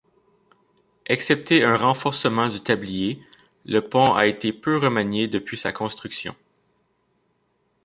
Excepté 1.05 1.63
un 1.63 1.77
renforcement 1.77 2.47
du 2.49 2.59
tablier, 2.59 3.19
le 3.65 3.81
pont 3.87 4.15
a 4.15 4.25
été 4.25 4.51
peu 4.51 4.79
remanié 4.79 5.27
depuis 5.27 5.59
sa 5.59 5.71
construction. 5.71 6.35